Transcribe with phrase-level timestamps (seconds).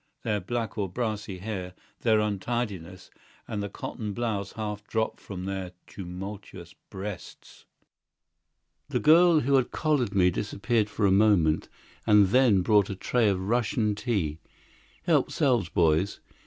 [0.23, 3.11] their black or brassy hair, their untidiness,
[3.47, 7.65] and the cotton blouses half dropped from their tumultuous breasts....
[8.89, 11.69] The girl who had collared me disappeared for a moment,
[12.07, 14.39] and then brought a tray of Russian tea.
[15.03, 16.19] "Help 'selves, boys!"